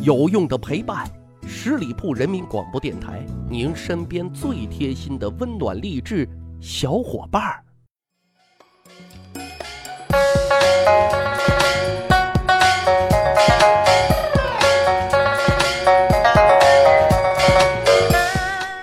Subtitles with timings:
[0.00, 1.04] 有用的陪伴，
[1.44, 6.26] 十里铺人民广播电台，您身边最贴心的温暖励志
[6.60, 7.64] 小伙伴儿。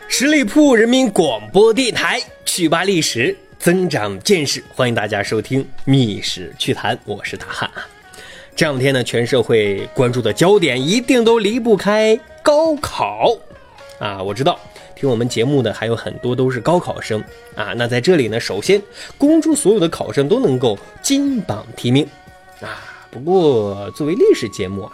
[0.09, 7.94] 十里铺人民广播电台，趣吧历史，增长见识，欢迎大家收听《密史趣谈》，我是大汉啊。
[8.55, 13.37] 这两天呢，全社会关注的焦点一定都离不开高考
[13.99, 14.23] 啊！
[14.23, 14.57] 我知道
[14.95, 17.21] 听我们节目的还有很多都是高考生
[17.53, 17.73] 啊。
[17.75, 18.81] 那在这里呢，首先
[19.17, 22.07] 恭祝所有的考生都能够金榜题名
[22.61, 22.79] 啊。
[23.11, 24.91] 不过作为历史节目啊，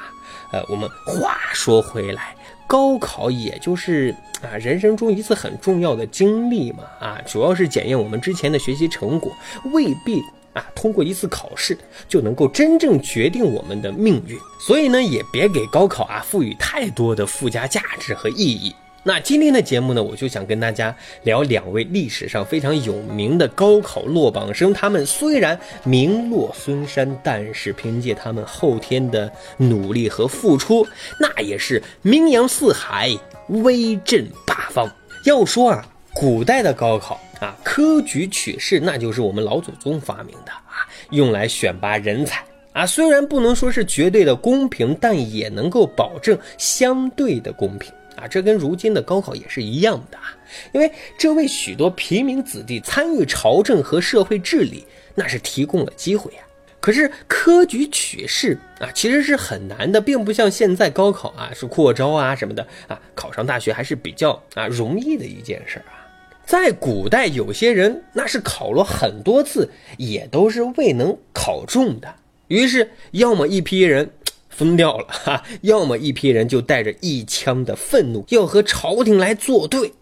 [0.53, 2.35] 呃，我们话说回来，
[2.65, 4.09] 高考也就是
[4.41, 9.31] 啊人生中一次很重要的经历嘛啊，主要是检验我们之前的学习成果，
[9.71, 10.23] 未必。
[10.53, 18.75] 啊，通过一次考试就能够真正决定我们的命运，所以呢，也别给高考啊赋予太多的附加价值和意义。
[19.03, 24.71] 那今天的节目呢，我就想跟大家聊两位历史上非常有名的高考落榜生。
[24.71, 30.85] 他们虽然名落孙山，但是凭借他们后天的努力和付出，
[31.19, 33.09] 那也是名扬四海，
[33.47, 34.87] 威震八方。
[35.25, 37.19] 要说啊，古代的高考。
[37.41, 42.85] 啊，科举取士那就是我们老祖宗发明的啊，用来选拔人才啊。
[42.85, 48.27] 虽然不能说是绝对的公平，但也能够保证相对的公平啊。
[48.27, 50.37] 这跟如今的高考也是一样的啊，
[50.71, 56.45] 因为这为许多平民子弟参与朝政和社会治理，那是提供了机会啊。
[56.79, 65.97] 可是科举取士啊，其实是很难的，并不像现在高考啊是扩招啊什么的啊，考上大学还是比较啊容易的一件事啊。
[66.45, 72.15] 在古代，有些人那是考了很多次，也都是未能考中的。
[72.47, 74.11] 于是，要么一批人
[74.49, 79.93] 疯掉了哈，要么一批人就带着一腔的愤怒，要和朝廷来作对。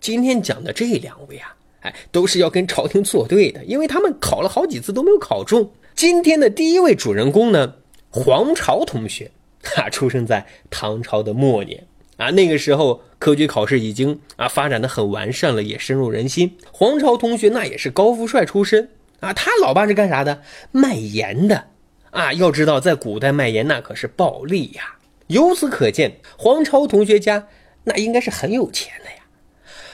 [0.00, 5.70] 今天讲的这两位啊，哎，都是要跟朝廷作对的，因为他们考了好几次都没有考中。
[5.94, 7.74] 今天的第一位主人公呢，
[8.10, 9.30] 黄巢同学，
[9.62, 11.86] 他，出生在唐朝的末年。
[12.16, 16.56] 啊，那个时候科举考试已经啊发展的很完善了，也深入人心。
[16.72, 18.90] 黄巢同学那也是高富帅出身
[19.20, 20.42] 啊，他老爸是干啥的？
[20.72, 21.64] 卖盐的
[22.10, 22.32] 啊。
[22.32, 24.96] 要知道，在古代卖盐那可是暴利呀。
[25.26, 27.48] 由此可见，黄巢同学家
[27.84, 29.16] 那应该是很有钱的呀。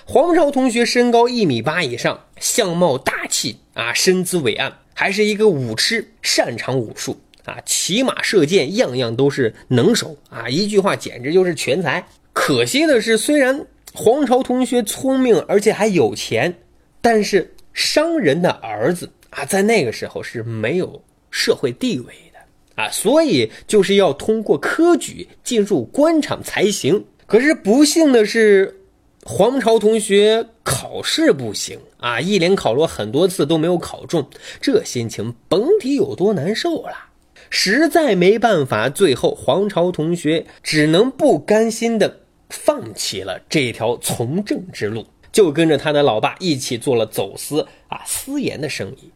[0.05, 7.21] 黄巢同学身高一米八以上，相貌大气啊，身姿伟岸，还是一个武痴，擅长武术。
[7.45, 10.49] 啊，骑马射箭，样样都是能手啊！
[10.49, 12.07] 一句话，简直就是全才。
[12.33, 16.55] 可惜的是，虽然黄巢同学聪明，而且还有钱，
[17.01, 27.05] 但是商人的儿子啊，在那个时候是没有社会地位的啊，所以就是要通过科举进入官场才行。
[27.27, 28.81] 可是不幸的是，
[29.25, 34.29] 黄巢同学考试不行啊，一连考了很多次都没有考中，
[34.61, 37.09] 这心情甭提有多难受了。
[37.51, 49.11] 实在没办法，最后黄巢同学只能不甘心的放弃了这条从政之路，就跟着他的老爸一起做了走私啊私盐的生意。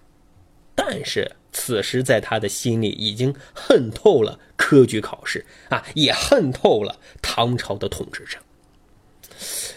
[0.74, 8.38] 但是此时在他的心里已经恨透了科举考试啊，也恨透了唐朝的统治者。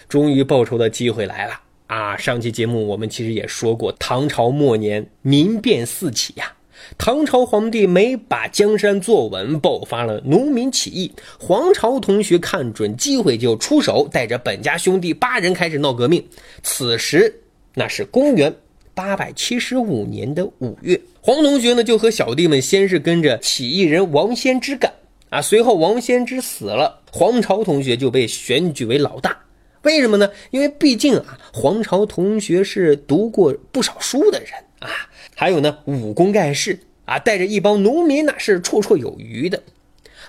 [0.09, 2.17] 终于报仇的机会来了啊！
[2.17, 6.53] 上期节目我们其实也说过，唐朝末年民变四起呀。
[6.97, 11.11] 唐朝皇帝没把江山坐稳，爆发了农民起义。
[11.39, 16.23] 黄巢同学看准机会就出手，带着本家兄弟八人开始闹革命。
[16.63, 17.41] 此时
[17.73, 18.53] 那是公元
[18.93, 24.91] 八百七十五年的五月，黄同学呢就和小弟们先是跟着起义人王先之干
[25.29, 29.37] 啊，随后王先之死了，黄巢同学就被选举为老大。
[29.83, 30.29] 为什么呢？
[30.51, 34.89] 因为毕竟啊，黄巢同学是读过不少书的人啊。
[35.39, 39.63] 还有呢，武功盖世啊，带着一帮农民那是绰绰有余的。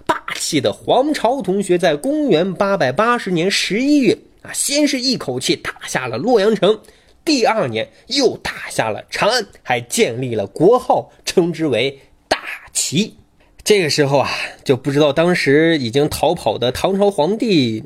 [0.06, 6.80] 霸气的黄巢同学在公元八百八十年十一月啊，先是一口气打下了洛阳城，
[7.24, 11.98] 第二年又打下了长安，还建立了国号，称之为
[12.28, 12.38] 大
[12.72, 13.16] 齐。
[13.64, 14.30] 这个时候啊，
[14.62, 17.82] 就不知道当时已经逃跑的唐朝皇帝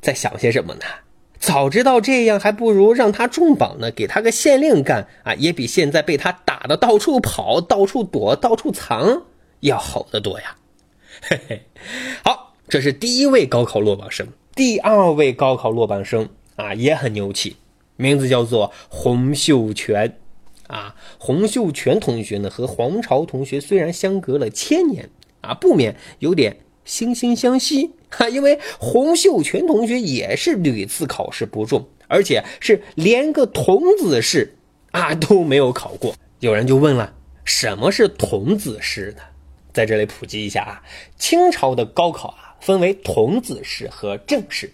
[0.00, 0.80] 在想些什么呢？
[1.44, 9.24] 早知道这样，还不如让他重榜呢，给他个县令干啊，也比现在被他打的到处跑、到处躲、到处藏
[9.60, 10.56] 要好得多呀。
[11.20, 11.62] 嘿嘿，
[12.24, 14.26] 好，这是第一位高考落榜生，
[14.56, 16.26] 第二位高考落榜生
[16.56, 17.56] 啊也很牛气，
[17.96, 20.16] 名字叫做洪秀全
[20.66, 20.94] 啊。
[21.18, 25.10] 洪秀全同学呢和黄巢同学虽然相隔了千年
[25.42, 26.56] 啊，不免有点
[26.86, 34.54] 惺惺相惜，啊 因为洪秀全同学也是屡次考试不中，而且是连个童子试
[34.90, 36.14] 啊都没有考过。
[36.40, 37.14] 有人就问了，
[37.44, 39.22] 什么是童子试呢？
[39.72, 40.82] 在这里普及一下啊，
[41.18, 44.70] 清朝的高考啊分为童子试和正试。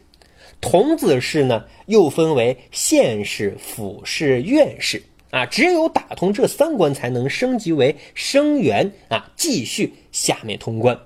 [0.60, 10.98] 童子试呢又分为县试、府试、院试啊，只有打通这三关才能升级为生员啊，继续下面通关。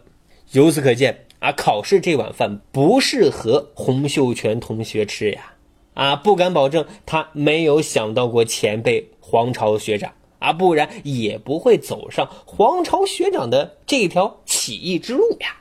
[0.51, 5.53] 由此可见啊，考试这碗饭不适合洪秀全同学吃呀！
[5.93, 10.11] 啊，不敢保证他没有想到过前辈黄巢学长。
[10.39, 15.57] 啊，不然也不会走上黄巢学长的这条起义之路呀。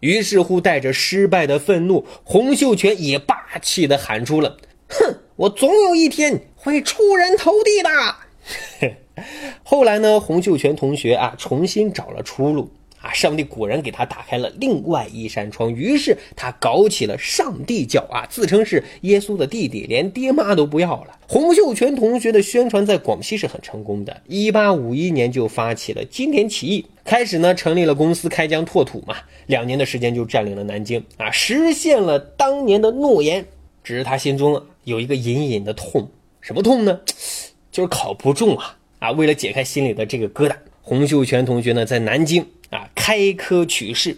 [0.00, 4.56] 于是乎，带着失败的愤怒，洪秀全也霸气的喊出了
[4.88, 8.96] ：“哼，我总有一天会出人头地的。
[9.62, 12.70] ”后来呢，洪秀全同学啊，重新找了出路。
[13.06, 13.12] 啊！
[13.12, 21.18] 上帝果然给他打开了另外一扇窗，于是他搞起了上帝教啊，自称是耶稣的弟弟，连爹妈都不要了。
[21.28, 29.16] 洪秀全同学的宣传在广西是很成功的，一八五一年就发起了金田起义，开始呢成立了公司开疆拓土嘛，
[29.46, 33.46] 两年的时间就占领了南京啊，实现了当年的诺言。
[33.84, 36.08] 只是他心中有一个隐隐的痛，
[36.40, 37.00] 什么痛呢？
[37.70, 39.12] 就是考不中啊啊！
[39.12, 40.56] 为了解开心里的这个疙瘩，
[40.88, 42.46] 洪秀全同学呢在南京。
[42.70, 44.16] 啊，开科取士，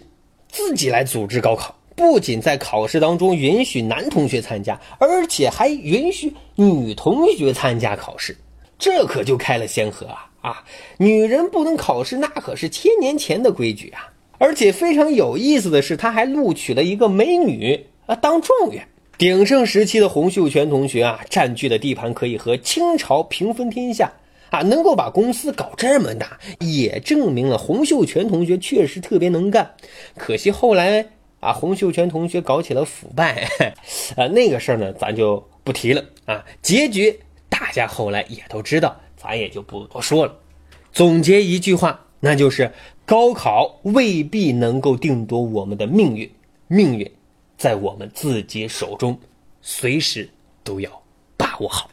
[0.51, 8.35] 自己来组织高考，不仅在考试当中允许男同学参加，而且还允许女同学参加考试，
[8.77, 10.29] 这可就开了先河啊！
[10.41, 10.63] 啊，
[10.97, 14.09] 女人不能考试，那可是千年前的规矩啊！
[14.39, 18.87] 而且非常有意思的是，他还录取了一个美女啊当状元。
[19.19, 24.11] 鼎盛时期的洪秀全同学啊，占据的地盘可以和清朝平分天下。
[24.51, 29.75] 啊，能够把公司搞这么大，也证明了洪秀全同学确实特别能干。
[30.17, 31.09] 可惜后来
[31.39, 33.47] 啊，洪秀全同学搞起了腐败，
[34.15, 36.43] 啊， 那个事儿呢，咱就不提了啊。
[36.61, 40.35] 结局大家后来也都知道，咱也就不多说了。
[40.91, 42.71] 总结一句话，那就是
[43.05, 46.29] 高考未必能够定夺我们的命运，
[46.67, 47.09] 命运
[47.57, 49.19] 在我们自己手中，
[49.61, 50.29] 随时
[50.63, 51.01] 都要
[51.37, 51.89] 把握好。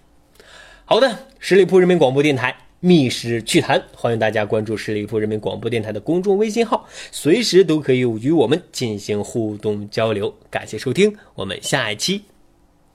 [0.88, 10.32] 好的，十里铺人民广播电台《密室趣谈》，欢迎大家关注十里铺人民广播电台的公众微信号，随时都可以与我们进行互动交流。
[10.48, 12.22] 感谢收听，我们下一期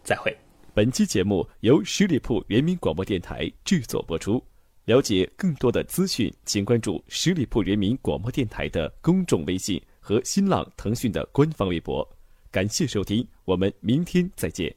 [0.05, 0.33] 再会。
[0.73, 4.41] 本期节目由十里铺人民广播电台制作播出。
[4.85, 12.09] 了解更多的资讯，请关注十里铺人民广播电台的公众微信和新浪、腾讯的官方微博。
[12.51, 14.73] 感谢收听，我们明天再见。